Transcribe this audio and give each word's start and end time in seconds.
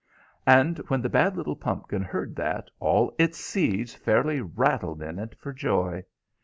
"]"And 0.57 0.79
when 0.87 1.03
the 1.03 1.09
bad 1.09 1.37
little 1.37 1.55
pumpkin 1.55 2.01
heard 2.01 2.35
that, 2.35 2.71
all 2.79 3.13
its 3.19 3.37
seeds 3.37 3.93
fairly 3.93 4.41
rattled 4.41 5.03
in 5.03 5.19
it 5.19 5.35
for 5.37 5.53
joy. 5.53 6.03